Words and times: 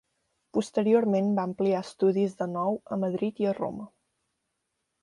Posteriorment 0.57 1.29
va 1.41 1.45
ampliar 1.49 1.83
estudis 1.89 2.35
de 2.43 2.49
nou 2.55 2.81
a 2.97 3.01
Madrid 3.05 3.45
i 3.47 3.51
a 3.53 3.57
Roma. 3.61 3.89